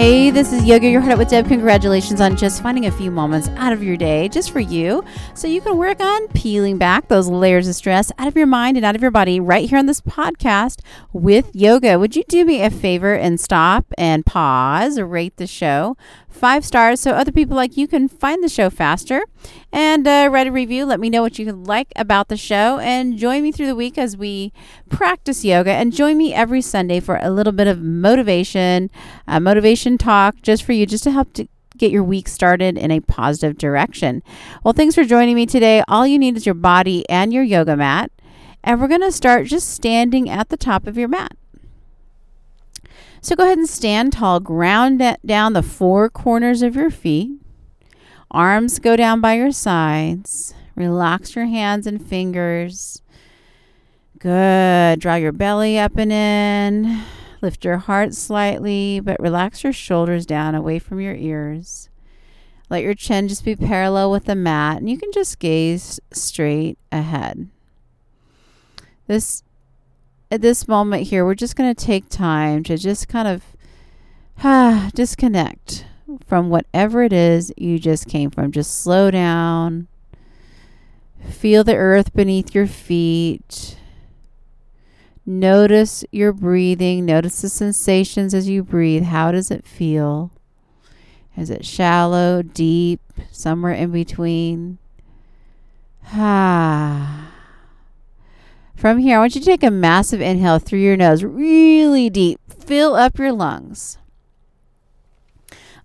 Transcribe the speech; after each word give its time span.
Hey, 0.00 0.30
this 0.30 0.50
is 0.50 0.64
Yoga 0.64 0.88
Your 0.88 1.02
Heart 1.02 1.12
Out 1.12 1.18
with 1.18 1.28
Deb. 1.28 1.46
Congratulations 1.48 2.22
on 2.22 2.34
just 2.34 2.62
finding 2.62 2.86
a 2.86 2.90
few 2.90 3.10
moments 3.10 3.48
out 3.58 3.74
of 3.74 3.82
your 3.82 3.98
day 3.98 4.30
just 4.30 4.50
for 4.50 4.58
you 4.58 5.04
so 5.34 5.46
you 5.46 5.60
can 5.60 5.76
work 5.76 6.00
on 6.00 6.26
peeling 6.28 6.78
back 6.78 7.08
those 7.08 7.28
layers 7.28 7.68
of 7.68 7.74
stress 7.74 8.10
out 8.16 8.26
of 8.26 8.34
your 8.34 8.46
mind 8.46 8.78
and 8.78 8.86
out 8.86 8.96
of 8.96 9.02
your 9.02 9.10
body 9.10 9.38
right 9.38 9.68
here 9.68 9.78
on 9.78 9.84
this 9.84 10.00
podcast 10.00 10.80
with 11.12 11.54
yoga. 11.54 11.98
Would 11.98 12.16
you 12.16 12.24
do 12.28 12.46
me 12.46 12.62
a 12.62 12.70
favor 12.70 13.12
and 13.12 13.38
stop 13.38 13.92
and 13.98 14.24
pause 14.24 14.96
or 14.96 15.06
rate 15.06 15.36
the 15.36 15.46
show? 15.46 15.98
Five 16.30 16.64
stars 16.64 16.98
so 16.98 17.10
other 17.10 17.30
people 17.30 17.54
like 17.54 17.76
you 17.76 17.86
can 17.86 18.08
find 18.08 18.42
the 18.42 18.48
show 18.48 18.70
faster. 18.70 19.24
And 19.72 20.06
uh, 20.06 20.28
write 20.30 20.48
a 20.48 20.52
review. 20.52 20.84
Let 20.84 20.98
me 20.98 21.10
know 21.10 21.22
what 21.22 21.38
you 21.38 21.50
like 21.52 21.92
about 21.94 22.28
the 22.28 22.36
show. 22.36 22.78
And 22.78 23.16
join 23.16 23.42
me 23.42 23.52
through 23.52 23.66
the 23.66 23.76
week 23.76 23.98
as 23.98 24.16
we 24.16 24.52
practice 24.88 25.44
yoga. 25.44 25.70
And 25.70 25.92
join 25.92 26.16
me 26.18 26.34
every 26.34 26.60
Sunday 26.60 26.98
for 26.98 27.18
a 27.22 27.30
little 27.30 27.52
bit 27.52 27.68
of 27.68 27.80
motivation, 27.80 28.90
uh, 29.28 29.38
motivation 29.38 29.96
talk 29.96 30.42
just 30.42 30.64
for 30.64 30.72
you, 30.72 30.86
just 30.86 31.04
to 31.04 31.12
help 31.12 31.32
to 31.34 31.46
get 31.76 31.92
your 31.92 32.02
week 32.02 32.28
started 32.28 32.76
in 32.76 32.90
a 32.90 33.00
positive 33.00 33.56
direction. 33.56 34.22
Well, 34.64 34.74
thanks 34.74 34.94
for 34.94 35.04
joining 35.04 35.34
me 35.34 35.46
today. 35.46 35.82
All 35.88 36.06
you 36.06 36.18
need 36.18 36.36
is 36.36 36.46
your 36.46 36.54
body 36.54 37.08
and 37.08 37.32
your 37.32 37.44
yoga 37.44 37.76
mat. 37.76 38.10
And 38.62 38.80
we're 38.80 38.88
going 38.88 39.00
to 39.00 39.12
start 39.12 39.46
just 39.46 39.70
standing 39.70 40.28
at 40.28 40.50
the 40.50 40.56
top 40.56 40.86
of 40.86 40.98
your 40.98 41.08
mat. 41.08 41.32
So 43.22 43.36
go 43.36 43.44
ahead 43.44 43.58
and 43.58 43.68
stand 43.68 44.14
tall, 44.14 44.40
ground 44.40 45.02
down 45.24 45.52
the 45.52 45.62
four 45.62 46.08
corners 46.08 46.62
of 46.62 46.74
your 46.74 46.90
feet. 46.90 47.30
Arms 48.30 48.78
go 48.78 48.94
down 48.94 49.20
by 49.20 49.34
your 49.34 49.50
sides. 49.50 50.54
Relax 50.76 51.34
your 51.34 51.46
hands 51.46 51.86
and 51.86 52.04
fingers. 52.04 53.02
Good. 54.18 55.00
Draw 55.00 55.16
your 55.16 55.32
belly 55.32 55.78
up 55.78 55.96
and 55.96 56.12
in. 56.12 57.02
Lift 57.42 57.64
your 57.64 57.78
heart 57.78 58.14
slightly, 58.14 59.00
but 59.00 59.18
relax 59.18 59.64
your 59.64 59.72
shoulders 59.72 60.26
down 60.26 60.54
away 60.54 60.78
from 60.78 61.00
your 61.00 61.14
ears. 61.14 61.88
Let 62.68 62.82
your 62.82 62.94
chin 62.94 63.26
just 63.26 63.44
be 63.44 63.56
parallel 63.56 64.12
with 64.12 64.26
the 64.26 64.36
mat, 64.36 64.76
and 64.78 64.88
you 64.88 64.96
can 64.96 65.10
just 65.10 65.38
gaze 65.40 65.98
straight 66.12 66.78
ahead. 66.92 67.48
This 69.08 69.42
at 70.30 70.40
this 70.40 70.68
moment 70.68 71.08
here, 71.08 71.24
we're 71.24 71.34
just 71.34 71.56
going 71.56 71.74
to 71.74 71.84
take 71.84 72.08
time 72.08 72.62
to 72.62 72.76
just 72.76 73.08
kind 73.08 73.26
of 73.26 73.42
ah, 74.44 74.90
disconnect 74.94 75.84
from 76.18 76.50
whatever 76.50 77.02
it 77.02 77.12
is 77.12 77.52
you 77.56 77.78
just 77.78 78.08
came 78.08 78.30
from. 78.30 78.52
Just 78.52 78.82
slow 78.82 79.10
down. 79.10 79.88
Feel 81.28 81.64
the 81.64 81.76
earth 81.76 82.14
beneath 82.14 82.54
your 82.54 82.66
feet. 82.66 83.76
Notice 85.26 86.04
your 86.10 86.32
breathing. 86.32 87.04
Notice 87.04 87.42
the 87.42 87.48
sensations 87.48 88.34
as 88.34 88.48
you 88.48 88.62
breathe. 88.64 89.04
How 89.04 89.30
does 89.30 89.50
it 89.50 89.66
feel? 89.66 90.32
Is 91.36 91.50
it 91.50 91.64
shallow, 91.64 92.42
deep, 92.42 93.00
somewhere 93.30 93.72
in 93.72 93.92
between? 93.92 94.78
Ah. 96.12 97.32
From 98.74 98.98
here, 98.98 99.18
I 99.18 99.20
want 99.20 99.34
you 99.34 99.40
to 99.42 99.46
take 99.46 99.62
a 99.62 99.70
massive 99.70 100.20
inhale 100.22 100.58
through 100.58 100.78
your 100.78 100.96
nose, 100.96 101.22
really 101.22 102.08
deep. 102.08 102.40
Fill 102.48 102.94
up 102.94 103.18
your 103.18 103.30
lungs. 103.30 103.98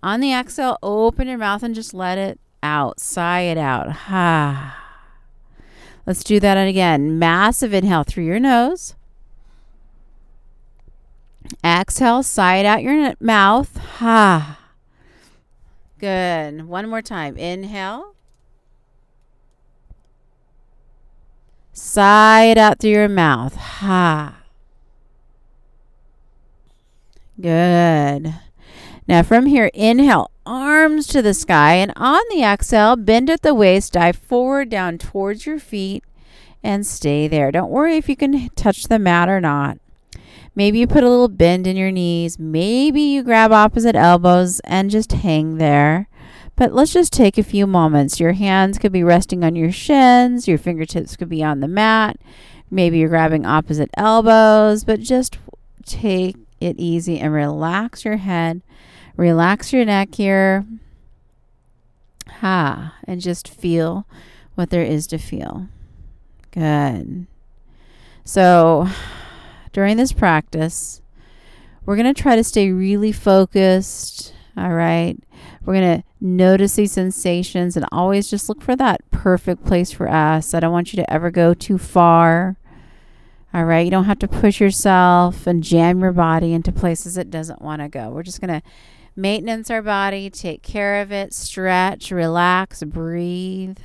On 0.06 0.20
the 0.20 0.32
exhale, 0.32 0.78
open 0.84 1.28
your 1.28 1.40
mouth 1.40 1.64
and 1.64 1.74
just 1.74 1.92
let 1.92 2.20
it 2.20 2.40
out. 2.62 3.00
Sigh 3.00 3.40
it 3.40 3.58
out. 3.58 3.92
Ha. 3.92 5.02
Let's 6.06 6.24
do 6.24 6.40
that 6.42 6.58
again. 6.58 7.18
Massive 7.18 7.74
inhale 7.74 8.04
through 8.04 8.26
your 8.26 8.40
nose. 8.40 8.94
Exhale, 11.64 12.22
sigh 12.22 12.58
it 12.58 12.68
out 12.68 12.84
your 12.84 13.16
mouth. 13.20 13.78
Ha. 13.78 14.60
Good. 15.98 16.68
One 16.68 16.88
more 16.88 17.02
time. 17.02 17.36
Inhale. 17.36 18.14
Sigh 21.74 22.44
it 22.44 22.60
out 22.60 22.78
through 22.78 22.92
your 22.92 23.10
mouth. 23.10 23.56
Ha. 23.56 24.38
Good. 27.42 28.36
Now 29.08 29.22
from 29.22 29.46
here, 29.46 29.70
inhale, 29.74 30.32
arms 30.46 31.06
to 31.08 31.22
the 31.22 31.34
sky, 31.34 31.76
and 31.76 31.94
on 31.96 32.22
the 32.32 32.44
exhale, 32.44 32.96
bend 32.96 33.30
at 33.30 33.42
the 33.42 33.54
waist, 33.54 33.94
dive 33.94 34.16
forward 34.16 34.70
down 34.70 34.98
towards 34.98 35.46
your 35.46 35.60
feet, 35.60 36.04
and 36.64 36.86
stay 36.86 37.28
there. 37.28 37.52
Don't 37.52 37.70
worry 37.70 37.98
if 37.98 38.10
you 38.10 38.16
can 38.16 38.50
touch 38.56 38.84
the 38.84 38.98
mat 38.98 39.30
or 39.30 39.40
not. 39.40 39.78
Maybe 40.56 40.80
you 40.80 40.88
put 40.88 41.04
a 41.04 41.10
little 41.10 41.28
bend 41.28 41.68
in 41.68 41.76
your 41.76 41.92
knees. 41.92 42.40
Maybe 42.40 43.02
you 43.02 43.24
grab 43.24 43.52
opposite 43.52 43.96
elbows 43.96 44.62
and 44.62 44.90
just 44.90 45.12
hang 45.12 45.58
there. 45.58 46.08
But 46.56 46.74
let's 46.74 46.94
just 46.94 47.12
take 47.12 47.38
a 47.38 47.44
few 47.44 47.68
moments. 47.68 48.20
Your 48.20 48.32
hands 48.32 48.80
could 48.80 48.94
be 48.94 49.04
resting 49.04 49.44
on 49.44 49.56
your 49.56 49.74
shins, 49.74 50.48
your 50.48 50.58
fingertips 50.58 51.18
could 51.18 51.30
be 51.30 51.44
on 51.44 51.60
the 51.60 51.68
mat. 51.68 52.18
Maybe 52.72 52.98
you're 53.00 53.10
grabbing 53.10 53.46
opposite 53.46 53.90
elbows, 53.96 54.86
but 54.86 55.02
just 55.02 55.38
take 55.86 56.38
it 56.62 56.78
easy 56.80 57.20
and 57.20 57.34
relax 57.34 58.06
your 58.06 58.18
head. 58.18 58.62
Relax 59.18 59.72
your 59.72 59.86
neck 59.86 60.16
here. 60.16 60.66
Ha, 62.40 62.96
and 63.06 63.22
just 63.22 63.48
feel 63.48 64.06
what 64.56 64.70
there 64.70 64.84
is 64.84 65.08
to 65.08 65.18
feel. 65.18 65.68
Good. 66.52 67.28
So, 68.24 68.88
during 69.72 69.98
this 69.98 70.12
practice, 70.12 71.02
we're 71.86 71.96
going 71.96 72.14
to 72.14 72.22
try 72.22 72.36
to 72.36 72.44
stay 72.44 72.72
really 72.72 73.12
focused. 73.12 74.34
All 74.58 74.72
right. 74.72 75.18
We're 75.66 75.74
going 75.74 76.00
to 76.00 76.04
notice 76.20 76.76
these 76.76 76.92
sensations 76.92 77.76
and 77.76 77.86
always 77.92 78.30
just 78.30 78.50
look 78.50 78.62
for 78.62 78.76
that 78.76 79.02
perfect 79.12 79.66
place 79.66 79.92
for 79.92 80.10
us. 80.10 80.54
I 80.54 80.60
don't 80.60 80.72
want 80.72 80.94
you 80.94 80.98
to 80.98 81.14
ever 81.14 81.30
go 81.30 81.54
too 81.54 81.78
far. 81.78 82.58
All 83.54 83.66
right. 83.66 83.86
You 83.86 83.92
don't 83.92 84.06
have 84.06 84.20
to 84.20 84.28
push 84.28 84.60
yourself 84.60 85.46
and 85.46 85.64
jam 85.64 86.00
your 86.02 86.12
body 86.12 86.54
into 86.54 86.72
places 86.72 87.18
it 87.18 87.30
doesn't 87.30 87.62
want 87.62 87.82
to 87.82 87.90
go. 87.90 88.10
We're 88.10 88.24
just 88.24 88.42
going 88.42 88.62
to 88.62 88.68
maintenance 89.16 89.70
our 89.70 89.82
body, 89.82 90.30
take 90.30 90.62
care 90.62 91.02
of 91.02 91.12
it, 91.12 91.34
stretch, 91.34 92.12
relax, 92.12 92.84
breathe. 92.84 93.78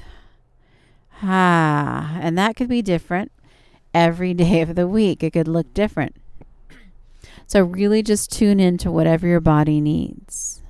Ah, 1.23 2.19
and 2.21 2.37
that 2.39 2.57
could 2.57 2.69
be 2.69 2.83
different 2.83 3.31
every 3.93 4.35
day 4.35 4.61
of 4.61 4.75
the 4.75 4.89
week. 4.89 5.23
It 5.23 5.33
could 5.33 5.49
look 5.49 5.73
different. 5.75 6.17
So, 7.47 7.63
really 7.63 8.03
just 8.03 8.31
tune 8.31 8.61
into 8.61 8.91
whatever 8.91 9.27
your 9.27 9.41
body 9.41 9.81
needs. 9.81 10.61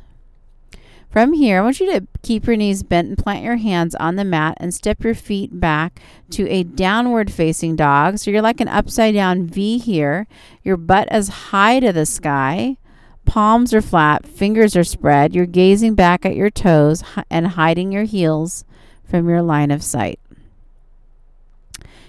From 1.10 1.32
here, 1.32 1.58
I 1.58 1.62
want 1.62 1.80
you 1.80 1.90
to 1.92 2.06
keep 2.22 2.46
your 2.46 2.54
knees 2.54 2.84
bent 2.84 3.08
and 3.08 3.18
plant 3.18 3.44
your 3.44 3.56
hands 3.56 3.96
on 3.96 4.14
the 4.14 4.24
mat 4.24 4.56
and 4.58 4.72
step 4.72 5.02
your 5.02 5.14
feet 5.14 5.58
back 5.58 6.00
to 6.30 6.48
a 6.48 6.62
downward 6.62 7.32
facing 7.32 7.74
dog. 7.74 8.18
So 8.18 8.30
you're 8.30 8.40
like 8.40 8.60
an 8.60 8.68
upside 8.68 9.14
down 9.14 9.48
V 9.48 9.78
here. 9.78 10.28
Your 10.62 10.76
butt 10.76 11.12
is 11.12 11.28
high 11.28 11.80
to 11.80 11.92
the 11.92 12.06
sky. 12.06 12.76
Palms 13.24 13.72
are 13.72 13.82
flat, 13.82 14.26
fingers 14.26 14.76
are 14.76 14.84
spread. 14.84 15.34
You're 15.34 15.46
gazing 15.46 15.94
back 15.94 16.26
at 16.26 16.36
your 16.36 16.50
toes 16.50 17.04
and 17.30 17.48
hiding 17.48 17.92
your 17.92 18.04
heels 18.04 18.64
from 19.04 19.28
your 19.28 19.42
line 19.42 19.70
of 19.70 19.82
sight. 19.82 20.18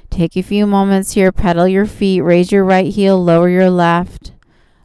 Take 0.09 0.35
a 0.35 0.41
few 0.41 0.67
moments 0.67 1.13
here, 1.13 1.31
pedal 1.31 1.67
your 1.67 1.85
feet, 1.85 2.21
raise 2.21 2.51
your 2.51 2.65
right 2.65 2.91
heel, 2.91 3.23
lower 3.23 3.49
your 3.49 3.69
left. 3.69 4.33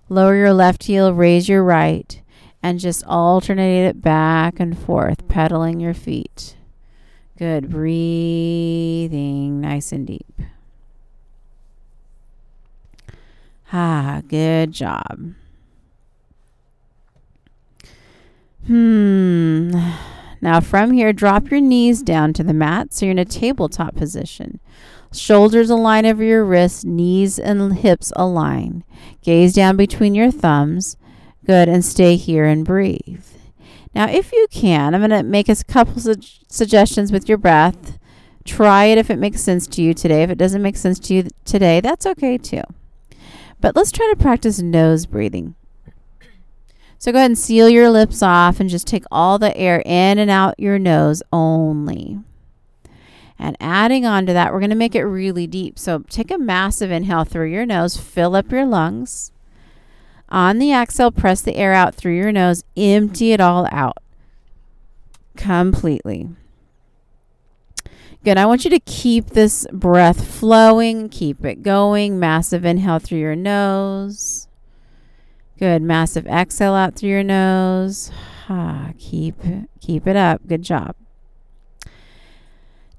Lower 0.08 0.36
your 0.36 0.52
left 0.52 0.84
heel, 0.84 1.12
raise 1.12 1.48
your 1.48 1.64
right 1.64 2.20
and 2.66 2.80
just 2.80 3.04
alternate 3.04 3.86
it 3.86 4.02
back 4.02 4.58
and 4.58 4.76
forth, 4.76 5.28
pedaling 5.28 5.78
your 5.78 5.94
feet. 5.94 6.56
Good. 7.38 7.70
Breathing 7.70 9.60
nice 9.60 9.92
and 9.92 10.04
deep. 10.04 10.40
Ah, 13.72 14.22
good 14.26 14.72
job. 14.72 15.34
Hmm. 18.66 19.70
Now 20.42 20.60
from 20.60 20.92
here, 20.92 21.14
drop 21.14 21.50
your 21.50 21.62
knees 21.62 22.02
down 22.02 22.34
to 22.34 22.44
the 22.44 22.52
mat 22.52 22.92
so 22.92 23.06
you're 23.06 23.12
in 23.12 23.18
a 23.18 23.24
tabletop 23.24 23.96
position. 23.96 24.60
Shoulders 25.12 25.70
align 25.70 26.04
over 26.04 26.22
your 26.22 26.44
wrists, 26.44 26.84
knees 26.84 27.38
and 27.38 27.74
hips 27.78 28.12
align. 28.14 28.84
Gaze 29.22 29.54
down 29.54 29.78
between 29.78 30.14
your 30.14 30.30
thumbs 30.30 30.98
Good. 31.46 31.68
And 31.68 31.84
stay 31.84 32.16
here 32.16 32.44
and 32.44 32.64
breathe. 32.64 33.24
Now, 33.94 34.08
if 34.08 34.32
you 34.32 34.46
can, 34.50 34.94
I'm 34.94 35.00
going 35.00 35.10
to 35.10 35.22
make 35.22 35.48
a 35.48 35.54
couple 35.64 36.00
su- 36.00 36.16
suggestions 36.48 37.12
with 37.12 37.28
your 37.28 37.38
breath. 37.38 37.98
Try 38.44 38.86
it 38.86 38.98
if 38.98 39.10
it 39.10 39.18
makes 39.18 39.40
sense 39.40 39.66
to 39.68 39.82
you 39.82 39.94
today. 39.94 40.24
If 40.24 40.30
it 40.30 40.38
doesn't 40.38 40.60
make 40.60 40.76
sense 40.76 40.98
to 41.00 41.14
you 41.14 41.22
th- 41.22 41.32
today, 41.44 41.80
that's 41.80 42.04
okay 42.04 42.36
too. 42.36 42.62
But 43.60 43.76
let's 43.76 43.92
try 43.92 44.12
to 44.12 44.20
practice 44.20 44.60
nose 44.60 45.06
breathing. 45.06 45.54
So 47.06 47.12
go 47.12 47.18
ahead 47.18 47.30
and 47.30 47.38
seal 47.38 47.68
your 47.68 47.88
lips 47.88 48.20
off 48.20 48.58
and 48.58 48.68
just 48.68 48.88
take 48.88 49.04
all 49.12 49.38
the 49.38 49.56
air 49.56 49.80
in 49.86 50.18
and 50.18 50.28
out 50.28 50.58
your 50.58 50.76
nose 50.76 51.22
only. 51.32 52.18
And 53.38 53.56
adding 53.60 54.04
on 54.04 54.26
to 54.26 54.32
that, 54.32 54.52
we're 54.52 54.58
going 54.58 54.70
to 54.70 54.74
make 54.74 54.96
it 54.96 55.04
really 55.04 55.46
deep. 55.46 55.78
So 55.78 56.00
take 56.10 56.32
a 56.32 56.36
massive 56.36 56.90
inhale 56.90 57.22
through 57.22 57.52
your 57.52 57.64
nose, 57.64 57.96
fill 57.96 58.34
up 58.34 58.50
your 58.50 58.66
lungs. 58.66 59.30
On 60.30 60.58
the 60.58 60.72
exhale, 60.72 61.12
press 61.12 61.42
the 61.42 61.54
air 61.54 61.72
out 61.72 61.94
through 61.94 62.16
your 62.16 62.32
nose, 62.32 62.64
empty 62.76 63.30
it 63.30 63.40
all 63.40 63.68
out 63.70 63.98
completely. 65.36 66.30
Good. 68.24 68.36
I 68.36 68.46
want 68.46 68.64
you 68.64 68.70
to 68.70 68.80
keep 68.80 69.26
this 69.26 69.64
breath 69.72 70.26
flowing, 70.26 71.08
keep 71.08 71.44
it 71.44 71.62
going. 71.62 72.18
Massive 72.18 72.64
inhale 72.64 72.98
through 72.98 73.20
your 73.20 73.36
nose. 73.36 74.45
Good. 75.58 75.82
Massive 75.82 76.26
exhale 76.26 76.74
out 76.74 76.94
through 76.94 77.10
your 77.10 77.24
nose. 77.24 78.10
Ah, 78.48 78.92
keep 78.96 79.34
keep 79.80 80.06
it 80.06 80.14
up. 80.14 80.46
Good 80.46 80.62
job. 80.62 80.94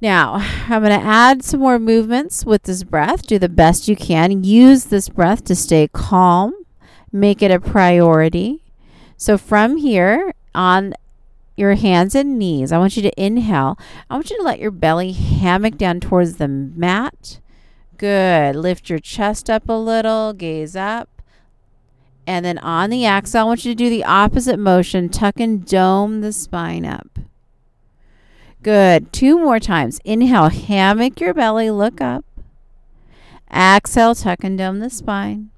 Now, 0.01 0.33
I'm 0.68 0.81
going 0.81 1.00
to 1.00 1.06
add 1.06 1.42
some 1.42 1.62
more 1.62 1.80
movements 1.80 2.45
with 2.45 2.63
this 2.63 2.83
breath. 2.83 3.25
Do 3.25 3.39
the 3.39 3.48
best 3.48 3.88
you 3.88 3.95
can. 3.95 4.44
Use 4.44 4.86
this 4.86 5.07
breath 5.07 5.45
to 5.45 5.56
stay 5.56 5.88
calm. 5.88 6.54
Make 7.13 7.42
it 7.42 7.50
a 7.50 7.62
priority. 7.62 8.62
So 9.15 9.38
from 9.38 9.77
here 9.77 10.33
on 10.54 10.94
your 11.57 11.75
hands 11.75 12.15
and 12.15 12.38
knees. 12.38 12.71
I 12.71 12.77
want 12.77 12.95
you 12.95 13.04
to 13.04 13.21
inhale. 13.21 13.77
I 14.09 14.13
want 14.13 14.30
you 14.30 14.38
to 14.38 14.44
let 14.44 14.59
your 14.59 14.71
belly 14.71 15.12
hammock 15.12 15.77
down 15.77 16.00
towards 16.00 16.38
the 16.38 16.48
mat. 16.48 17.39
Good. 17.98 18.56
Lift 18.56 18.89
your 18.89 19.00
chest 19.00 19.50
up 19.50 19.68
a 19.68 19.74
little, 19.74 20.33
gaze 20.33 20.75
up. 20.75 21.17
And 22.28 22.46
then 22.46 22.58
on 22.58 22.90
the 22.90 23.06
exhale, 23.06 23.44
I 23.44 23.46
want 23.46 23.64
you 23.64 23.72
to 23.72 23.76
do 23.76 23.90
the 23.90 24.04
opposite 24.04 24.60
motion. 24.60 25.08
Tuck 25.08 25.40
and 25.40 25.66
dome 25.66 26.20
the 26.20 26.34
spine 26.34 26.86
up. 26.86 27.20
Good. 28.62 29.14
Two 29.14 29.40
more 29.40 29.62
times. 29.62 30.02
Inhale, 30.04 30.50
hammock 30.50 31.22
your 31.22 31.34
belly, 31.34 31.72
look 31.72 32.02
up. 32.02 32.26
Exhale, 33.50 34.14
tuck 34.14 34.44
and 34.44 34.58
dome 34.58 34.80
the 34.80 34.90
spine. 34.90 35.52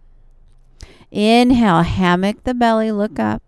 Inhale, 1.10 1.82
hammock 1.82 2.44
the 2.44 2.54
belly, 2.54 2.92
look 2.92 3.18
up. 3.18 3.42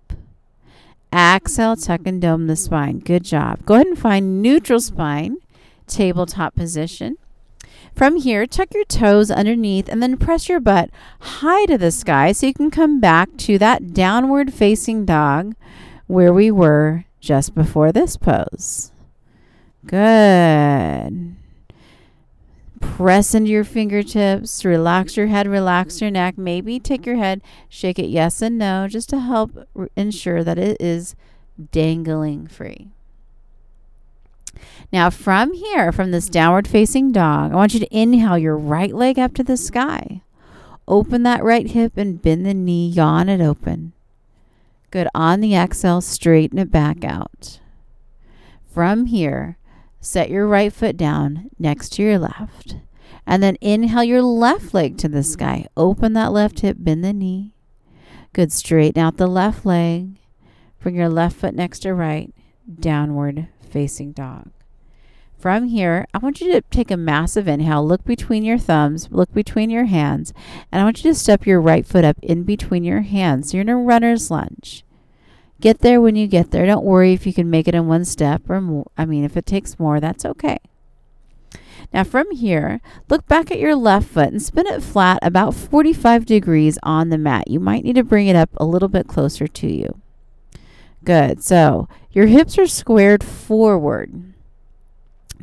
Exhale, 1.14 1.76
tuck 1.76 2.02
and 2.06 2.20
dome 2.20 2.48
the 2.48 2.56
spine. 2.56 2.98
Good 2.98 3.24
job. 3.24 3.64
Go 3.66 3.76
ahead 3.76 3.86
and 3.86 4.00
find 4.00 4.42
neutral 4.42 4.80
spine, 4.80 5.38
tabletop 5.86 6.56
position. 6.56 7.18
From 7.96 8.16
here, 8.16 8.48
tuck 8.48 8.74
your 8.74 8.86
toes 8.86 9.30
underneath 9.30 9.88
and 9.88 10.02
then 10.02 10.18
press 10.18 10.50
your 10.50 10.60
butt 10.60 10.90
high 11.20 11.66
to 11.66 11.78
the 11.78 11.92
sky 11.92 12.32
so 12.32 12.48
you 12.48 12.54
can 12.54 12.72
come 12.72 13.00
back 13.00 13.38
to 13.38 13.58
that 13.60 13.94
downward 13.94 14.54
facing 14.54 15.06
dog 15.06 15.56
where 16.08 16.34
we 16.34 16.50
were 16.50 17.06
just 17.20 17.54
before 17.54 17.92
this 17.92 18.18
pose. 18.18 18.92
Good. 19.86 21.36
Press 22.80 23.36
into 23.36 23.52
your 23.52 23.64
fingertips, 23.64 24.66
relax 24.66 25.16
your 25.16 25.28
head, 25.28 25.48
relax 25.48 26.02
your 26.02 26.10
neck. 26.10 26.38
Maybe 26.38 26.80
take 26.80 27.06
your 27.06 27.18
head, 27.18 27.42
shake 27.70 28.00
it 28.00 28.08
yes 28.08 28.42
and 28.42 28.58
no, 28.58 28.88
just 28.88 29.10
to 29.10 29.20
help 29.20 29.52
r- 29.76 29.90
ensure 29.96 30.44
that 30.44 30.58
it 30.58 30.78
is 30.80 31.16
dangling 31.72 32.48
free. 32.48 32.90
Now, 34.92 35.10
from 35.10 35.54
here, 35.54 35.92
from 35.92 36.12
this 36.12 36.30
downward 36.30 36.68
facing 36.68 37.12
dog, 37.12 37.52
I 37.52 37.56
want 37.56 37.74
you 37.74 37.80
to 37.80 37.98
inhale 37.98 38.38
your 38.38 38.58
right 38.58 38.94
leg 38.94 39.18
up 39.18 39.34
to 39.36 39.44
the 39.44 39.58
sky. 39.58 40.22
Open 40.88 41.24
that 41.24 41.44
right 41.44 41.68
hip 41.68 41.94
and 41.96 42.22
bend 42.22 42.46
the 42.46 42.54
knee, 42.54 42.90
yawn 42.90 43.30
it 43.30 43.42
open. 43.42 43.94
Good. 44.90 45.08
On 45.16 45.40
the 45.40 45.56
exhale, 45.56 46.02
straighten 46.02 46.60
it 46.60 46.72
back 46.72 47.06
out. 47.06 47.60
From 48.74 49.06
here, 49.06 49.58
Set 50.04 50.32
your 50.32 50.48
right 50.48 50.74
foot 50.74 50.98
down 50.98 51.52
next 51.60 51.90
to 51.90 52.02
your 52.02 52.18
left. 52.18 52.76
And 53.28 53.44
then 53.44 53.56
inhale 53.62 54.04
your 54.04 54.24
left 54.24 54.74
leg 54.74 54.98
to 54.98 55.08
the 55.08 55.22
sky. 55.22 55.68
Open 55.78 56.14
that 56.14 56.32
left 56.32 56.62
hip, 56.62 56.78
bend 56.80 57.04
the 57.04 57.14
knee. 57.14 57.54
Good. 58.34 58.52
Straighten 58.52 59.02
out 59.02 59.18
the 59.18 59.28
left 59.28 59.64
leg. 59.64 60.18
Bring 60.80 60.96
your 60.96 61.10
left 61.10 61.36
foot 61.36 61.54
next 61.54 61.80
to 61.80 61.94
right. 61.94 62.34
Downward 62.80 63.48
facing 63.72 64.12
dog. 64.12 64.52
From 65.42 65.70
here, 65.70 66.06
I 66.14 66.20
want 66.20 66.40
you 66.40 66.52
to 66.52 66.62
take 66.70 66.92
a 66.92 66.98
massive 66.98 67.48
inhale. 67.48 67.84
Look 67.84 68.06
between 68.06 68.44
your 68.44 68.60
thumbs, 68.60 69.08
look 69.10 69.34
between 69.34 69.72
your 69.72 69.86
hands, 69.86 70.34
and 70.72 70.80
I 70.80 70.84
want 70.84 71.04
you 71.04 71.10
to 71.10 71.18
step 71.18 71.48
your 71.48 71.60
right 71.60 71.84
foot 71.84 72.06
up 72.06 72.18
in 72.22 72.44
between 72.44 72.84
your 72.84 73.02
hands. 73.02 73.50
So 73.50 73.58
you're 73.58 73.64
in 73.64 73.70
a 73.70 73.78
runner's 73.78 74.30
lunge. 74.30 74.86
Get 75.60 75.80
there 75.80 76.00
when 76.00 76.16
you 76.16 76.28
get 76.28 76.52
there. 76.52 76.68
Don't 76.68 76.86
worry 76.86 77.14
if 77.14 77.26
you 77.26 77.34
can 77.34 77.50
make 77.50 77.68
it 77.68 77.74
in 77.74 77.88
one 77.88 78.06
step 78.06 78.48
or 78.50 78.62
more. 78.62 78.92
I 78.98 79.06
mean, 79.06 79.24
if 79.24 79.36
it 79.36 79.48
takes 79.48 79.80
more, 79.80 80.00
that's 80.00 80.26
okay. 80.26 80.60
Now, 81.94 82.04
from 82.04 82.30
here, 82.32 82.80
look 83.10 83.28
back 83.28 83.52
at 83.52 83.60
your 83.60 83.76
left 83.76 84.10
foot 84.10 84.30
and 84.30 84.42
spin 84.42 84.68
it 84.68 84.84
flat 84.84 85.18
about 85.22 85.56
45 85.56 86.26
degrees 86.26 86.78
on 86.84 87.10
the 87.10 87.18
mat. 87.18 87.50
You 87.50 87.60
might 87.60 87.84
need 87.84 87.96
to 87.96 88.04
bring 88.04 88.28
it 88.28 88.36
up 88.36 88.52
a 88.58 88.66
little 88.66 88.90
bit 88.90 89.08
closer 89.08 89.48
to 89.48 89.68
you. 89.68 90.00
Good. 91.04 91.44
So, 91.44 91.88
your 92.12 92.28
hips 92.28 92.58
are 92.58 92.68
squared 92.68 93.24
forward. 93.24 94.34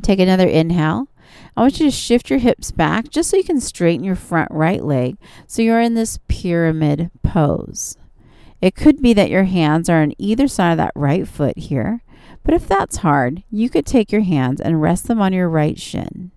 Take 0.01 0.19
another 0.19 0.47
inhale. 0.47 1.07
I 1.57 1.61
want 1.61 1.79
you 1.79 1.87
to 1.87 1.91
shift 1.91 2.29
your 2.29 2.39
hips 2.39 2.71
back 2.71 3.09
just 3.09 3.29
so 3.29 3.37
you 3.37 3.43
can 3.43 3.59
straighten 3.59 4.03
your 4.03 4.15
front 4.15 4.49
right 4.51 4.83
leg 4.83 5.17
so 5.45 5.61
you're 5.61 5.81
in 5.81 5.93
this 5.93 6.19
pyramid 6.27 7.11
pose. 7.21 7.97
It 8.61 8.75
could 8.75 9.01
be 9.01 9.13
that 9.13 9.29
your 9.29 9.43
hands 9.43 9.89
are 9.89 10.01
on 10.01 10.13
either 10.17 10.47
side 10.47 10.71
of 10.71 10.77
that 10.77 10.93
right 10.95 11.27
foot 11.27 11.57
here, 11.57 12.01
but 12.43 12.53
if 12.53 12.67
that's 12.67 12.97
hard, 12.97 13.43
you 13.49 13.69
could 13.69 13.85
take 13.85 14.11
your 14.11 14.21
hands 14.21 14.61
and 14.61 14.81
rest 14.81 15.07
them 15.07 15.21
on 15.21 15.33
your 15.33 15.49
right 15.49 15.79
shin. 15.79 16.31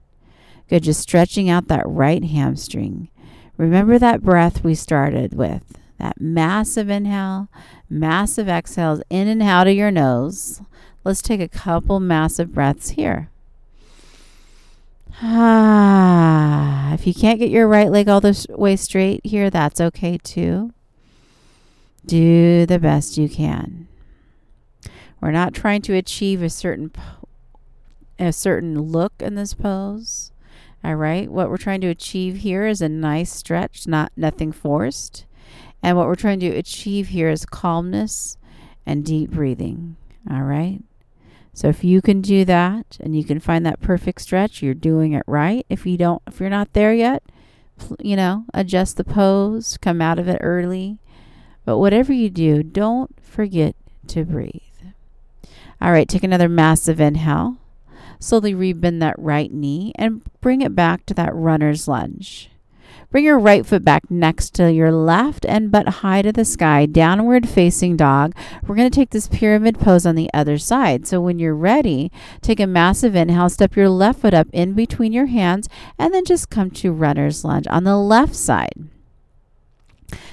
Good, 0.69 0.84
just 0.84 1.00
stretching 1.00 1.48
out 1.50 1.69
that 1.69 1.86
right 1.86 2.24
hamstring. 2.24 3.08
Remember 3.56 3.98
that 3.98 4.22
breath 4.22 4.64
we 4.64 4.74
started 4.74 5.34
with 5.34 5.78
that 5.99 6.21
massive 6.21 6.91
inhale, 6.91 7.49
massive 7.89 8.49
exhales 8.49 9.03
in 9.11 9.29
and 9.29 9.43
out 9.43 9.67
of 9.67 9.75
your 9.75 9.91
nose. 9.91 10.61
Let's 11.05 11.23
take 11.23 11.41
a 11.41 11.49
couple 11.49 12.00
massive 12.00 12.53
breaths 12.55 12.91
here. 12.91 13.31
Ah, 15.21 16.93
if 16.94 17.06
you 17.06 17.15
can't 17.15 17.39
get 17.39 17.50
your 17.50 17.69
right 17.69 17.91
leg 17.91 18.09
all 18.09 18.21
the 18.21 18.47
way 18.50 18.77
straight 18.77 19.25
here, 19.25 19.50
that's 19.50 19.81
okay 19.81 20.19
too. 20.19 20.73
Do 22.05 22.67
the 22.67 22.79
best 22.79 23.17
you 23.17 23.29
can. 23.29 23.87
We're 25.21 25.31
not 25.31 25.55
trying 25.55 25.83
to 25.83 25.94
achieve 25.94 26.43
a 26.43 26.50
certain 26.50 26.93
a 28.19 28.33
certain 28.33 28.81
look 28.81 29.12
in 29.21 29.35
this 29.35 29.55
pose. 29.55 30.33
All 30.85 30.97
right? 30.97 31.31
What 31.31 31.49
we're 31.49 31.56
trying 31.56 31.81
to 31.83 31.89
achieve 31.89 32.39
here 32.39 32.67
is 32.67 32.83
a 32.83 32.89
nice 32.89 33.33
stretch, 33.33 33.87
not 33.87 34.12
nothing 34.17 34.53
forced. 34.53 35.27
And 35.82 35.96
what 35.96 36.06
we're 36.06 36.15
trying 36.15 36.41
to 36.41 36.48
achieve 36.48 37.08
here 37.08 37.29
is 37.29 37.44
calmness 37.44 38.36
and 38.86 39.05
deep 39.05 39.31
breathing. 39.31 39.96
All 40.31 40.43
right? 40.43 40.81
So 41.55 41.69
if 41.69 41.84
you 41.84 42.01
can 42.01 42.20
do 42.20 42.44
that 42.44 42.98
and 43.01 43.17
you 43.17 43.24
can 43.24 43.41
find 43.41 43.67
that 43.67 43.81
perfect 43.81 44.22
stretch, 44.22 44.62
you're 44.62 44.74
doing 44.74 45.12
it 45.12 45.24
right. 45.27 45.67
If 45.69 45.84
you 45.84 45.96
don't 45.96 46.22
if 46.27 46.41
you're 46.41 46.48
not 46.48 46.72
there 46.72 46.94
yet, 46.94 47.22
you 48.01 48.17
know, 48.17 48.44
adjust 48.55 48.96
the 48.96 49.05
pose, 49.05 49.77
come 49.77 50.01
out 50.01 50.19
of 50.19 50.29
it 50.29 50.39
early 50.41 50.98
but 51.65 51.79
whatever 51.79 52.12
you 52.12 52.29
do, 52.29 52.62
don't 52.62 53.15
forget 53.22 53.77
to 54.08 54.24
breathe. 54.24 54.60
All 55.81 55.93
right, 55.93 56.08
take 56.08 56.24
another 56.24 56.48
massive 56.48 57.01
inhale. 57.01 57.58
Slowly 58.19 58.55
rebend 58.55 59.01
that 59.01 59.19
right 59.19 59.53
knee 59.53 59.93
and 59.96 60.22
bring 60.41 60.60
it 60.60 60.74
back 60.74 61.06
to 61.06 61.15
that 61.15 61.34
runner's 61.34 61.89
lunge. 61.89 62.51
Bring 63.12 63.24
your 63.26 63.38
right 63.38 63.66
foot 63.66 63.84
back 63.84 64.10
next 64.10 64.54
to 64.54 64.72
your 64.72 64.90
left 64.90 65.44
and 65.44 65.70
butt 65.70 65.86
high 65.86 66.22
to 66.22 66.32
the 66.32 66.46
sky, 66.46 66.86
downward 66.86 67.46
facing 67.46 67.94
dog. 67.94 68.34
We're 68.66 68.74
going 68.74 68.90
to 68.90 68.94
take 68.94 69.10
this 69.10 69.28
pyramid 69.28 69.78
pose 69.78 70.06
on 70.06 70.14
the 70.14 70.31
other 70.32 70.56
side. 70.56 71.06
So 71.06 71.20
when 71.20 71.38
you're 71.38 71.54
ready, 71.54 72.10
take 72.40 72.58
a 72.58 72.66
massive 72.66 73.14
inhale, 73.14 73.50
step 73.50 73.76
your 73.76 73.90
left 73.90 74.20
foot 74.20 74.32
up 74.32 74.48
in 74.50 74.72
between 74.72 75.12
your 75.12 75.26
hands, 75.26 75.69
and 75.98 76.14
then 76.14 76.24
just 76.24 76.48
come 76.48 76.70
to 76.70 76.90
runner's 76.90 77.44
lunge 77.44 77.66
on 77.69 77.84
the 77.84 77.98
left 77.98 78.34
side. 78.34 78.88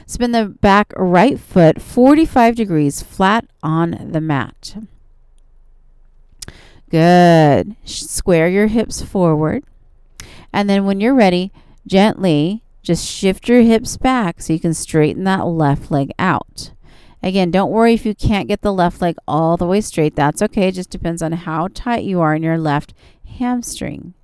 Spin 0.05 0.31
the 0.31 0.45
back 0.45 0.93
right 0.95 1.37
foot 1.37 1.81
45 1.81 2.55
degrees 2.55 3.01
flat 3.03 3.45
on 3.61 4.11
the 4.11 4.21
mat. 4.21 4.77
Good. 6.89 7.75
Square 7.83 8.47
your 8.49 8.67
hips 8.67 9.01
forward. 9.01 9.65
And 10.53 10.69
then 10.69 10.85
when 10.85 11.01
you're 11.01 11.13
ready, 11.13 11.51
gently 11.85 12.63
just 12.89 13.07
shift 13.07 13.47
your 13.47 13.61
hips 13.61 13.97
back 13.97 14.41
so 14.41 14.51
you 14.51 14.59
can 14.59 14.73
straighten 14.73 15.23
that 15.23 15.45
left 15.45 15.91
leg 15.91 16.11
out. 16.17 16.71
Again, 17.21 17.51
don't 17.51 17.69
worry 17.69 17.93
if 17.93 18.03
you 18.03 18.15
can't 18.15 18.47
get 18.47 18.61
the 18.61 18.73
left 18.73 18.99
leg 18.99 19.15
all 19.27 19.57
the 19.57 19.67
way 19.67 19.79
straight. 19.81 20.15
That's 20.15 20.41
okay. 20.41 20.69
It 20.69 20.73
just 20.73 20.89
depends 20.89 21.21
on 21.21 21.33
how 21.33 21.67
tight 21.71 22.03
you 22.03 22.19
are 22.19 22.33
in 22.33 22.41
your 22.41 22.57
left 22.57 22.95
hamstring. 23.37 24.15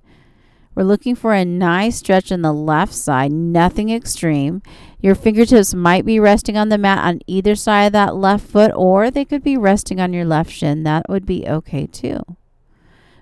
We're 0.74 0.82
looking 0.82 1.14
for 1.14 1.32
a 1.32 1.44
nice 1.44 1.98
stretch 1.98 2.32
on 2.32 2.42
the 2.42 2.52
left 2.52 2.92
side, 2.92 3.30
nothing 3.30 3.90
extreme. 3.90 4.62
Your 4.98 5.14
fingertips 5.14 5.72
might 5.72 6.04
be 6.04 6.18
resting 6.18 6.56
on 6.56 6.68
the 6.68 6.76
mat 6.76 7.04
on 7.04 7.20
either 7.28 7.54
side 7.54 7.84
of 7.84 7.92
that 7.92 8.16
left 8.16 8.48
foot, 8.48 8.72
or 8.74 9.12
they 9.12 9.24
could 9.24 9.44
be 9.44 9.56
resting 9.56 10.00
on 10.00 10.12
your 10.12 10.24
left 10.24 10.50
shin. 10.50 10.82
That 10.82 11.08
would 11.08 11.24
be 11.24 11.46
okay 11.46 11.86
too. 11.86 12.18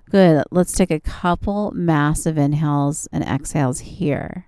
Good. 0.09 0.45
Let's 0.51 0.73
take 0.73 0.91
a 0.91 1.01
couple 1.01 1.71
massive 1.73 2.39
inhales 2.39 3.09
and 3.13 3.23
exhales 3.23 3.81
here. 3.81 4.47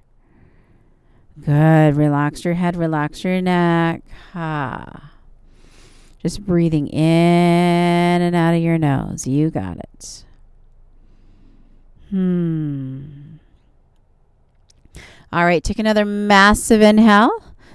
Good. 1.44 1.96
Relax 1.96 2.44
your 2.44 2.54
head, 2.54 2.76
relax 2.76 3.24
your 3.24 3.40
neck. 3.40 4.02
Ha. 4.32 5.12
Just 6.22 6.44
breathing 6.44 6.88
in 6.88 8.22
and 8.22 8.34
out 8.34 8.54
of 8.54 8.62
your 8.62 8.78
nose. 8.78 9.26
You 9.26 9.50
got 9.50 9.78
it. 9.78 10.24
Hmm. 12.10 13.36
All 15.32 15.44
right, 15.44 15.62
take 15.62 15.78
another 15.78 16.04
massive 16.04 16.80
inhale. 16.80 17.30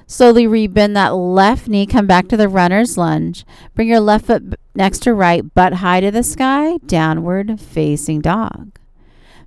Slowly 0.07 0.45
rebend 0.45 0.95
that 0.95 1.15
left 1.15 1.69
knee. 1.69 1.85
Come 1.85 2.07
back 2.07 2.27
to 2.27 2.37
the 2.37 2.49
runner's 2.49 2.97
lunge. 2.97 3.45
Bring 3.75 3.87
your 3.87 3.99
left 4.01 4.25
foot 4.25 4.59
next 4.75 4.99
to 5.03 5.13
right, 5.13 5.53
butt 5.53 5.75
high 5.75 6.01
to 6.01 6.11
the 6.11 6.23
sky, 6.23 6.77
downward 6.85 7.61
facing 7.61 8.19
dog. 8.19 8.77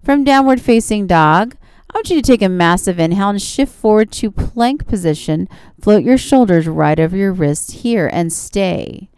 From 0.02 0.24
downward 0.24 0.60
facing 0.60 1.06
dog, 1.06 1.56
I 1.94 1.98
want 1.98 2.10
you 2.10 2.16
to 2.16 2.26
take 2.26 2.42
a 2.42 2.48
massive 2.48 2.98
inhale 2.98 3.28
and 3.28 3.40
shift 3.40 3.72
forward 3.72 4.10
to 4.12 4.32
plank 4.32 4.88
position. 4.88 5.48
Float 5.80 6.02
your 6.02 6.18
shoulders 6.18 6.66
right 6.66 6.98
over 6.98 7.16
your 7.16 7.32
wrists 7.32 7.70
here 7.82 8.10
and 8.12 8.32
stay. 8.32 9.08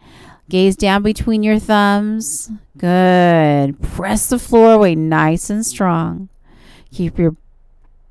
Gaze 0.47 0.75
down 0.75 1.01
between 1.01 1.41
your 1.41 1.57
thumbs. 1.57 2.51
Good. 2.77 3.81
Press 3.81 4.29
the 4.29 4.37
floor 4.37 4.73
away 4.73 4.93
nice 4.93 5.49
and 5.49 5.65
strong. 5.65 6.29
Keep 6.91 7.17
your 7.17 7.35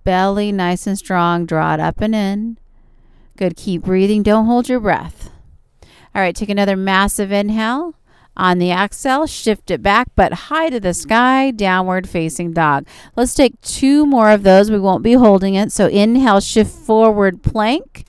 belly 0.03 0.51
nice 0.51 0.89
and 0.89 0.99
strong. 0.99 1.47
Draw 1.47 1.75
it 1.75 1.81
up 1.81 2.01
and 2.01 2.15
in. 2.15 2.59
Good. 3.37 3.57
Keep 3.57 3.83
breathing. 3.83 4.25
Don't 4.25 4.47
hold 4.47 4.69
your 4.69 4.81
breath. 4.81 5.31
All 6.13 6.23
right, 6.23 6.35
take 6.35 6.49
another 6.49 6.77
massive 6.77 7.31
inhale. 7.31 7.95
On 8.37 8.59
the 8.59 8.71
exhale, 8.71 9.27
shift 9.27 9.71
it 9.71 9.83
back, 9.83 10.09
but 10.15 10.33
high 10.35 10.69
to 10.69 10.79
the 10.79 10.93
sky, 10.93 11.51
downward 11.51 12.09
facing 12.09 12.53
dog. 12.53 12.87
Let's 13.17 13.35
take 13.35 13.59
two 13.63 14.05
more 14.05 14.31
of 14.31 14.43
those. 14.43 14.71
We 14.71 14.79
won't 14.79 15.03
be 15.03 15.15
holding 15.15 15.55
it. 15.55 15.73
So 15.73 15.87
inhale, 15.87 16.41
shift 16.41 16.71
forward 16.71 17.43
plank. 17.43 18.05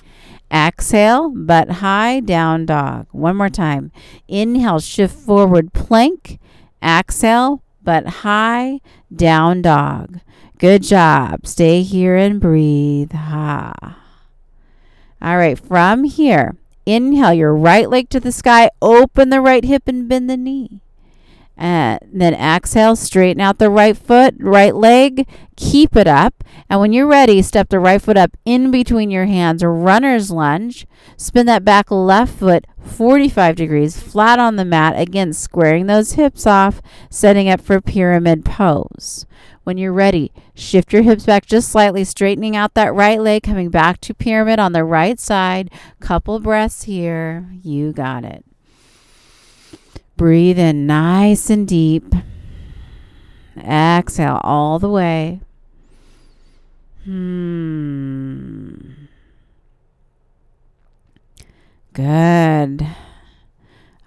Exhale, 0.51 1.29
but 1.29 1.69
high, 1.69 2.19
down 2.19 2.65
dog. 2.65 3.07
One 3.11 3.37
more 3.37 3.49
time. 3.49 3.91
Inhale, 4.27 4.79
shift 4.79 5.15
forward 5.15 5.73
plank. 5.73 6.39
Exhale, 6.83 7.63
but 7.81 8.07
high, 8.07 8.79
down 9.13 9.61
dog. 9.61 10.19
Good 10.57 10.83
job. 10.83 11.47
Stay 11.47 11.83
here 11.83 12.15
and 12.15 12.41
breathe. 12.41 13.13
Ha. 13.13 13.73
All 15.21 15.37
right, 15.37 15.57
from 15.57 16.03
here, 16.03 16.55
Inhale 16.87 17.33
your 17.33 17.53
right 17.53 17.89
leg 17.89 18.07
to 18.09 18.19
the 18.21 18.31
sky, 18.31 18.69
open 18.81 19.29
the 19.29 19.41
right 19.41 19.65
hip 19.65 19.89
and 19.89 20.07
bend 20.07 20.29
the 20.29 20.37
knee. 20.37 20.81
And 21.57 21.99
then 22.13 22.33
exhale, 22.33 22.95
straighten 22.95 23.41
out 23.41 23.57
the 23.57 23.69
right 23.69 23.97
foot, 23.97 24.35
right 24.39 24.73
leg, 24.73 25.27
keep 25.57 25.97
it 25.97 26.07
up. 26.07 26.45
And 26.69 26.79
when 26.79 26.93
you're 26.93 27.07
ready, 27.07 27.41
step 27.41 27.67
the 27.67 27.79
right 27.79 28.01
foot 28.01 28.15
up 28.15 28.37
in 28.45 28.71
between 28.71 29.11
your 29.11 29.25
hands, 29.25 29.63
runner's 29.63 30.31
lunge. 30.31 30.87
Spin 31.17 31.45
that 31.47 31.65
back 31.65 31.91
left 31.91 32.39
foot 32.39 32.65
45 32.79 33.55
degrees 33.55 33.99
flat 33.99 34.39
on 34.39 34.55
the 34.55 34.63
mat. 34.63 34.97
Again, 34.97 35.33
squaring 35.33 35.87
those 35.87 36.13
hips 36.13 36.47
off, 36.47 36.81
setting 37.09 37.49
up 37.49 37.59
for 37.59 37.81
pyramid 37.81 38.45
pose. 38.45 39.25
When 39.67 39.77
you're 39.77 39.91
ready, 39.91 40.31
shift 40.55 40.93
your 40.93 41.01
hips 41.01 41.25
back 41.25 41.45
just 41.45 41.67
slightly, 41.67 42.05
straightening 42.05 42.55
out 42.55 42.73
that 42.75 42.93
right 42.93 43.19
leg, 43.19 43.43
coming 43.43 43.67
back 43.69 43.99
to 43.99 44.13
pyramid 44.13 44.59
on 44.59 44.71
the 44.71 44.85
right 44.85 45.19
side. 45.19 45.69
Couple 45.99 46.39
breaths 46.39 46.83
here. 46.83 47.49
You 47.63 47.91
got 47.91 48.23
it. 48.23 48.45
Breathe 50.15 50.57
in 50.57 50.87
nice 50.87 51.49
and 51.49 51.67
deep. 51.67 52.15
Exhale 53.57 54.39
all 54.41 54.79
the 54.79 54.87
way. 54.87 55.41
Hmm. 57.03 58.69
Good. 61.91 62.87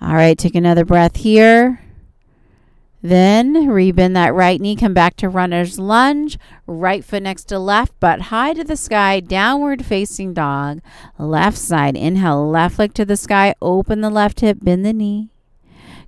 All 0.01 0.15
right, 0.15 0.39
take 0.39 0.55
another 0.55 0.87
breath 0.87 1.17
here. 1.17 1.83
Then 3.03 3.55
rebend 3.69 4.13
that 4.15 4.35
right 4.35 4.61
knee, 4.61 4.77
come 4.77 4.93
back 4.93 5.17
to 5.17 5.29
runner's 5.29 5.79
lunge, 5.79 6.39
right 6.67 7.03
foot 7.03 7.23
next 7.23 7.45
to 7.45 7.59
left, 7.59 7.99
butt 7.99 8.21
high 8.23 8.53
to 8.53 8.63
the 8.63 8.77
sky, 8.77 9.21
downward 9.21 9.85
facing 9.85 10.35
dog. 10.35 10.81
Left 11.19 11.57
side, 11.57 11.97
inhale, 11.97 12.47
left 12.49 12.79
leg 12.79 12.93
to 12.95 13.07
the 13.07 13.17
sky, 13.17 13.55
open 13.63 14.03
the 14.03 14.11
left 14.11 14.41
hip, 14.41 14.59
bend 14.61 14.85
the 14.85 14.93
knee. 14.93 15.31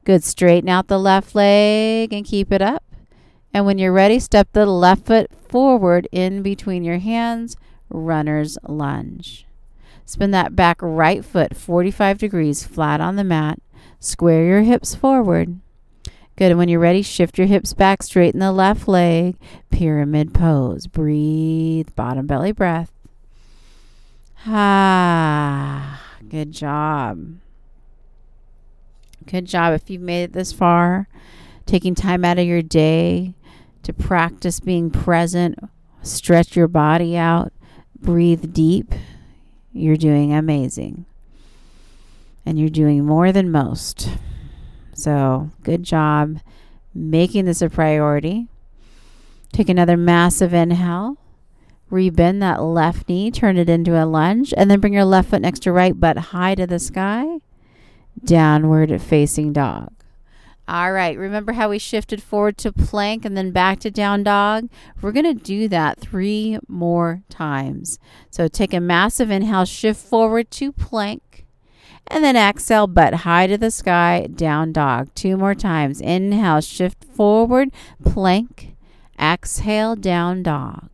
Good, 0.04 0.22
straighten 0.22 0.68
out 0.68 0.88
the 0.88 0.98
left 0.98 1.34
leg 1.34 2.12
and 2.12 2.26
keep 2.26 2.52
it 2.52 2.60
up. 2.60 2.84
And 3.54 3.64
when 3.64 3.78
you're 3.78 3.92
ready, 3.92 4.18
step 4.18 4.48
the 4.52 4.66
left 4.66 5.06
foot 5.06 5.30
forward 5.48 6.08
in 6.12 6.42
between 6.42 6.84
your 6.84 6.98
hands, 6.98 7.56
runner's 7.88 8.58
lunge. 8.68 9.46
Spin 10.04 10.30
that 10.32 10.54
back 10.54 10.76
right 10.82 11.24
foot 11.24 11.56
45 11.56 12.18
degrees 12.18 12.64
flat 12.64 13.00
on 13.00 13.16
the 13.16 13.24
mat. 13.24 13.60
Square 13.98 14.44
your 14.44 14.62
hips 14.62 14.94
forward. 14.94 15.60
Good. 16.36 16.50
And 16.50 16.58
when 16.58 16.68
you're 16.68 16.80
ready, 16.80 17.02
shift 17.02 17.38
your 17.38 17.46
hips 17.46 17.74
back, 17.74 18.02
straighten 18.02 18.40
the 18.40 18.52
left 18.52 18.88
leg, 18.88 19.36
pyramid 19.70 20.32
pose. 20.32 20.86
Breathe, 20.86 21.88
bottom 21.94 22.26
belly 22.26 22.52
breath. 22.52 22.90
Ah, 24.46 26.02
good 26.28 26.50
job. 26.52 27.36
Good 29.26 29.46
job. 29.46 29.74
If 29.74 29.88
you've 29.88 30.02
made 30.02 30.24
it 30.24 30.32
this 30.32 30.52
far, 30.52 31.06
taking 31.66 31.94
time 31.94 32.24
out 32.24 32.38
of 32.38 32.46
your 32.46 32.62
day 32.62 33.34
to 33.84 33.92
practice 33.92 34.58
being 34.58 34.90
present, 34.90 35.58
stretch 36.02 36.56
your 36.56 36.66
body 36.66 37.16
out, 37.16 37.52
breathe 38.00 38.52
deep, 38.52 38.92
you're 39.72 39.96
doing 39.96 40.32
amazing. 40.32 41.06
And 42.44 42.58
you're 42.58 42.68
doing 42.68 43.04
more 43.04 43.30
than 43.30 43.52
most. 43.52 44.08
So, 44.94 45.50
good 45.62 45.82
job 45.82 46.40
making 46.94 47.46
this 47.46 47.62
a 47.62 47.70
priority. 47.70 48.48
Take 49.52 49.68
another 49.68 49.96
massive 49.96 50.54
inhale. 50.54 51.18
Rebend 51.90 52.40
that 52.40 52.62
left 52.62 53.08
knee, 53.08 53.30
turn 53.30 53.58
it 53.58 53.68
into 53.68 54.02
a 54.02 54.06
lunge, 54.06 54.54
and 54.56 54.70
then 54.70 54.80
bring 54.80 54.94
your 54.94 55.04
left 55.04 55.30
foot 55.30 55.42
next 55.42 55.60
to 55.60 55.72
right 55.72 55.98
butt 55.98 56.16
high 56.16 56.54
to 56.54 56.66
the 56.66 56.78
sky. 56.78 57.38
Downward 58.24 59.00
facing 59.02 59.52
dog. 59.52 59.92
All 60.68 60.92
right, 60.92 61.18
remember 61.18 61.52
how 61.52 61.68
we 61.68 61.78
shifted 61.78 62.22
forward 62.22 62.56
to 62.58 62.72
plank 62.72 63.24
and 63.24 63.36
then 63.36 63.50
back 63.50 63.80
to 63.80 63.90
down 63.90 64.22
dog? 64.22 64.70
We're 65.02 65.12
going 65.12 65.26
to 65.26 65.34
do 65.34 65.68
that 65.68 65.98
three 65.98 66.58
more 66.68 67.22
times. 67.28 67.98
So 68.30 68.48
take 68.48 68.72
a 68.72 68.80
massive 68.80 69.30
inhale, 69.30 69.64
shift 69.64 70.00
forward 70.00 70.50
to 70.52 70.72
plank. 70.72 71.41
And 72.06 72.22
then 72.22 72.36
exhale, 72.36 72.86
butt 72.86 73.14
high 73.14 73.46
to 73.46 73.56
the 73.56 73.70
sky, 73.70 74.28
down 74.34 74.72
dog. 74.72 75.08
Two 75.14 75.36
more 75.36 75.54
times. 75.54 76.00
Inhale, 76.00 76.60
shift 76.60 77.04
forward, 77.04 77.70
plank. 78.04 78.74
Exhale, 79.18 79.96
down 79.96 80.42
dog. 80.42 80.90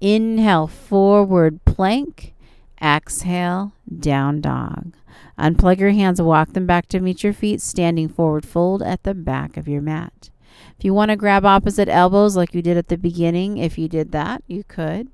Inhale, 0.00 0.66
forward, 0.66 1.64
plank. 1.64 2.34
Exhale, 2.80 3.72
down 3.98 4.40
dog. 4.40 4.94
Unplug 5.38 5.78
your 5.78 5.90
hands, 5.90 6.20
walk 6.20 6.52
them 6.52 6.66
back 6.66 6.86
to 6.88 7.00
meet 7.00 7.22
your 7.22 7.32
feet, 7.32 7.60
standing 7.60 8.08
forward 8.08 8.46
fold 8.46 8.82
at 8.82 9.02
the 9.02 9.14
back 9.14 9.56
of 9.56 9.68
your 9.68 9.82
mat. 9.82 10.30
If 10.78 10.84
you 10.84 10.94
want 10.94 11.10
to 11.10 11.16
grab 11.16 11.44
opposite 11.44 11.88
elbows 11.88 12.36
like 12.36 12.54
you 12.54 12.62
did 12.62 12.76
at 12.76 12.88
the 12.88 12.96
beginning, 12.96 13.58
if 13.58 13.78
you 13.78 13.88
did 13.88 14.12
that, 14.12 14.42
you 14.46 14.64
could. 14.64 15.08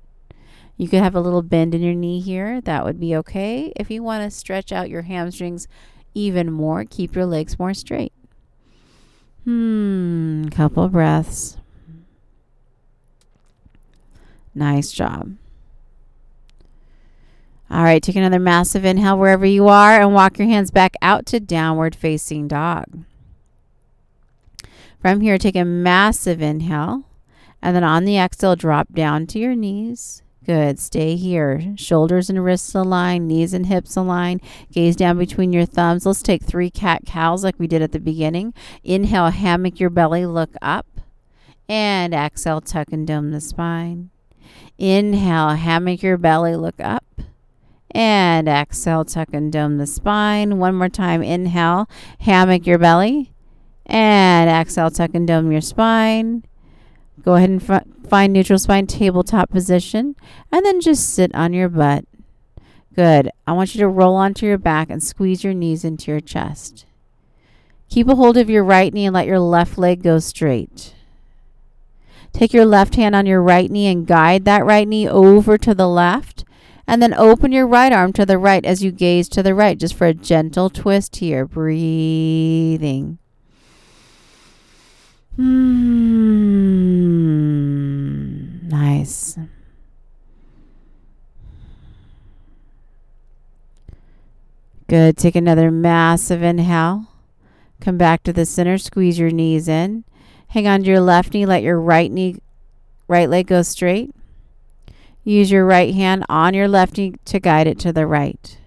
You 0.77 0.87
could 0.87 1.01
have 1.01 1.15
a 1.15 1.21
little 1.21 1.41
bend 1.41 1.73
in 1.73 1.81
your 1.81 1.95
knee 1.95 2.19
here. 2.19 2.61
That 2.61 2.85
would 2.85 2.99
be 2.99 3.15
okay. 3.17 3.73
If 3.75 3.89
you 3.89 4.03
want 4.03 4.23
to 4.23 4.31
stretch 4.31 4.71
out 4.71 4.89
your 4.89 5.01
hamstrings 5.03 5.67
even 6.13 6.51
more, 6.51 6.85
keep 6.85 7.15
your 7.15 7.25
legs 7.25 7.57
more 7.57 7.73
straight. 7.73 8.13
Hmm, 9.43 10.47
couple 10.49 10.87
breaths. 10.89 11.57
Nice 14.53 14.91
job. 14.91 15.35
All 17.69 17.83
right, 17.83 18.01
take 18.01 18.15
another 18.15 18.39
massive 18.39 18.85
inhale 18.85 19.17
wherever 19.17 19.45
you 19.45 19.67
are 19.67 19.99
and 19.99 20.13
walk 20.13 20.37
your 20.37 20.47
hands 20.47 20.71
back 20.71 20.95
out 21.01 21.25
to 21.27 21.39
downward 21.39 21.95
facing 21.95 22.47
dog. 22.47 23.03
From 25.01 25.21
here, 25.21 25.37
take 25.37 25.55
a 25.55 25.65
massive 25.65 26.41
inhale 26.41 27.03
and 27.61 27.75
then 27.75 27.83
on 27.83 28.05
the 28.05 28.17
exhale, 28.17 28.55
drop 28.55 28.93
down 28.93 29.27
to 29.27 29.39
your 29.39 29.55
knees. 29.55 30.23
Good. 30.47 30.79
Stay 30.79 31.17
here. 31.17 31.73
Shoulders 31.75 32.29
and 32.29 32.41
wrists 32.41 32.73
align, 32.73 33.27
knees 33.27 33.53
and 33.53 33.65
hips 33.65 33.97
align. 33.97 34.39
Gaze 34.71 34.95
down 34.95 35.17
between 35.17 35.51
your 35.51 35.65
thumbs. 35.65 36.05
Let's 36.05 36.21
take 36.21 36.41
three 36.41 36.69
cat 36.69 37.01
cows 37.05 37.43
like 37.43 37.59
we 37.59 37.67
did 37.67 37.81
at 37.81 37.91
the 37.91 37.99
beginning. 37.99 38.53
Inhale, 38.81 39.29
hammock 39.31 39.77
your 39.81 39.89
belly, 39.89 40.25
look 40.25 40.51
up. 40.61 40.87
And 41.67 42.13
exhale, 42.13 42.61
tuck 42.61 42.93
and 42.93 43.05
dome 43.05 43.31
the 43.31 43.41
spine. 43.41 44.09
Inhale, 44.77 45.49
hammock 45.49 46.01
your 46.01 46.17
belly, 46.17 46.55
look 46.55 46.79
up. 46.79 47.03
And 47.91 48.47
exhale, 48.47 49.03
tuck 49.03 49.33
and 49.33 49.51
dome 49.51 49.79
the 49.79 49.87
spine. 49.87 50.59
One 50.59 50.75
more 50.75 50.87
time. 50.87 51.21
Inhale, 51.21 51.89
hammock 52.19 52.65
your 52.65 52.77
belly. 52.77 53.33
And 53.85 54.49
exhale, 54.49 54.91
tuck 54.91 55.11
and 55.13 55.27
dome 55.27 55.51
your 55.51 55.59
spine. 55.59 56.45
Go 57.27 57.35
ahead 57.35 57.49
and 57.49 57.83
find 58.07 58.31
neutral 58.31 58.57
spine 58.57 58.87
tabletop 58.87 59.49
position 59.49 60.15
and 60.49 60.65
then 60.65 60.79
just 60.79 61.13
sit 61.13 61.35
on 61.35 61.51
your 61.51 61.67
butt. 61.67 62.05
Good. 62.95 63.31
I 63.45 63.51
want 63.51 63.75
you 63.75 63.81
to 63.81 63.89
roll 63.89 64.15
onto 64.15 64.45
your 64.45 64.57
back 64.57 64.89
and 64.89 65.03
squeeze 65.03 65.43
your 65.43 65.53
knees 65.53 65.83
into 65.83 66.09
your 66.09 66.21
chest. 66.21 66.85
Keep 67.89 68.07
a 68.07 68.15
hold 68.15 68.37
of 68.37 68.49
your 68.49 68.63
right 68.63 68.93
knee 68.93 69.07
and 69.07 69.13
let 69.13 69.27
your 69.27 69.41
left 69.41 69.77
leg 69.77 70.03
go 70.03 70.19
straight. 70.19 70.95
Take 72.31 72.53
your 72.53 72.63
left 72.63 72.95
hand 72.95 73.13
on 73.13 73.25
your 73.25 73.41
right 73.41 73.69
knee 73.69 73.87
and 73.87 74.07
guide 74.07 74.45
that 74.45 74.65
right 74.65 74.87
knee 74.87 75.09
over 75.09 75.57
to 75.57 75.75
the 75.75 75.89
left. 75.89 76.45
And 76.87 77.01
then 77.01 77.13
open 77.13 77.51
your 77.51 77.67
right 77.67 77.91
arm 77.91 78.13
to 78.13 78.25
the 78.25 78.37
right 78.37 78.63
as 78.63 78.81
you 78.81 78.93
gaze 78.93 79.27
to 79.27 79.43
the 79.43 79.53
right, 79.53 79.77
just 79.77 79.95
for 79.95 80.07
a 80.07 80.13
gentle 80.13 80.69
twist 80.69 81.17
here. 81.17 81.45
Breathing. 81.45 83.19
Mm, 85.37 87.16
nice. 88.67 89.37
Good. 94.87 95.17
Take 95.17 95.35
another 95.35 95.69
massive 95.69 96.41
inhale. 96.41 97.07
Come 97.81 97.97
back 97.97 98.23
to 98.23 98.33
the 98.33 98.45
center. 98.45 98.77
Squeeze 98.77 99.19
your 99.19 99.31
knees 99.31 99.67
in. 99.67 100.05
Hang 100.49 100.67
on 100.67 100.83
to 100.83 100.89
your 100.89 101.01
left 101.01 101.33
knee. 101.33 101.45
Let 101.45 101.61
your 101.63 101.79
right 101.79 102.11
knee, 102.11 102.37
right 103.07 103.29
leg 103.29 103.47
go 103.47 103.61
straight. 103.63 104.15
Use 105.23 105.51
your 105.51 105.65
right 105.65 105.93
hand 105.93 106.25
on 106.29 106.53
your 106.53 106.69
left 106.69 106.97
knee 106.97 107.15
to 107.25 107.39
guide 107.39 107.67
it 107.67 107.77
to 107.79 107.91
the 107.91 108.07
right. 108.07 108.57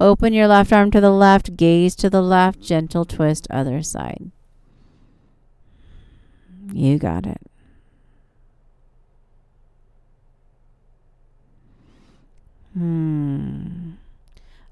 Open 0.00 0.32
your 0.32 0.48
left 0.48 0.72
arm 0.72 0.90
to 0.92 1.00
the 1.00 1.10
left. 1.10 1.58
Gaze 1.58 1.94
to 1.96 2.08
the 2.08 2.22
left. 2.22 2.60
Gentle 2.62 3.04
twist 3.04 3.46
other 3.50 3.82
side. 3.82 4.30
You 6.72 6.98
got 6.98 7.26
it. 7.26 7.42
Hmm. 12.74 13.92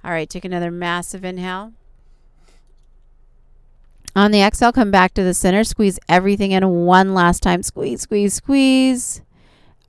All 0.05 0.11
right, 0.11 0.29
take 0.29 0.45
another 0.45 0.71
massive 0.71 1.25
inhale. 1.25 1.73
On 4.19 4.33
the 4.33 4.43
exhale, 4.43 4.73
come 4.73 4.91
back 4.91 5.15
to 5.15 5.23
the 5.23 5.35
center. 5.35 5.63
Squeeze 5.65 5.99
everything 6.09 6.51
in 6.53 6.69
one 6.69 7.15
last 7.15 7.43
time. 7.43 7.63
Squeeze, 7.63 8.03
squeeze, 8.03 8.35
squeeze. 8.35 9.23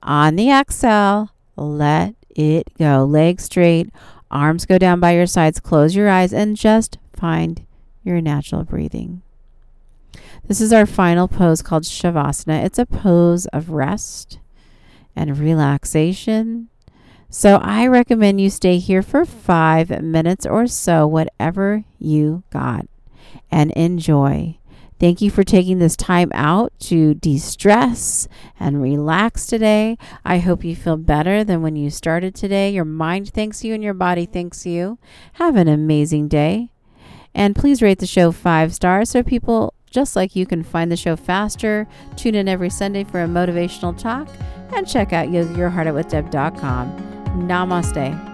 On 0.02 0.36
the 0.36 0.50
exhale, 0.50 1.30
let 1.56 2.14
it 2.30 2.68
go. 2.78 3.04
Legs 3.04 3.44
straight, 3.44 3.90
arms 4.30 4.66
go 4.66 4.78
down 4.78 5.00
by 5.00 5.12
your 5.12 5.26
sides. 5.26 5.60
Close 5.60 5.96
your 5.96 6.08
eyes 6.08 6.32
and 6.32 6.56
just 6.56 6.98
find 7.12 7.66
your 8.04 8.20
natural 8.20 8.64
breathing. 8.64 9.22
This 10.46 10.60
is 10.60 10.72
our 10.72 10.86
final 10.86 11.28
pose 11.28 11.60
called 11.60 11.82
Shavasana. 11.82 12.64
It's 12.64 12.78
a 12.78 12.86
pose 12.86 13.46
of 13.46 13.70
rest 13.70 14.38
and 15.14 15.38
relaxation. 15.38 16.69
So 17.32 17.60
I 17.62 17.86
recommend 17.86 18.40
you 18.40 18.50
stay 18.50 18.78
here 18.78 19.02
for 19.02 19.24
five 19.24 20.02
minutes 20.02 20.44
or 20.44 20.66
so, 20.66 21.06
whatever 21.06 21.84
you 22.00 22.42
got, 22.50 22.86
and 23.52 23.70
enjoy. 23.72 24.58
Thank 24.98 25.22
you 25.22 25.30
for 25.30 25.44
taking 25.44 25.78
this 25.78 25.96
time 25.96 26.30
out 26.34 26.72
to 26.80 27.14
de 27.14 27.38
stress 27.38 28.28
and 28.58 28.82
relax 28.82 29.46
today. 29.46 29.96
I 30.24 30.38
hope 30.38 30.64
you 30.64 30.74
feel 30.74 30.96
better 30.96 31.44
than 31.44 31.62
when 31.62 31.76
you 31.76 31.88
started 31.88 32.34
today. 32.34 32.70
Your 32.70 32.84
mind 32.84 33.30
thanks 33.30 33.64
you 33.64 33.74
and 33.74 33.82
your 33.82 33.94
body 33.94 34.26
thanks 34.26 34.66
you. 34.66 34.98
Have 35.34 35.54
an 35.54 35.68
amazing 35.68 36.26
day. 36.26 36.70
And 37.32 37.54
please 37.54 37.80
rate 37.80 38.00
the 38.00 38.06
show 38.06 38.32
five 38.32 38.74
stars 38.74 39.08
so 39.08 39.22
people 39.22 39.72
just 39.88 40.16
like 40.16 40.34
you 40.36 40.46
can 40.46 40.64
find 40.64 40.90
the 40.90 40.96
show 40.96 41.14
faster. 41.14 41.86
Tune 42.16 42.34
in 42.34 42.48
every 42.48 42.70
Sunday 42.70 43.04
for 43.04 43.22
a 43.22 43.28
motivational 43.28 43.96
talk 43.96 44.28
and 44.74 44.86
check 44.86 45.12
out 45.12 45.28
yogayourheartoutwithdeb.com. 45.28 47.09
Namaste. 47.36 48.29